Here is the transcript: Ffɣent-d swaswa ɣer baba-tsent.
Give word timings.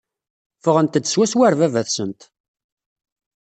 Ffɣent-d 0.59 1.05
swaswa 1.07 1.41
ɣer 1.45 1.53
baba-tsent. 1.59 2.21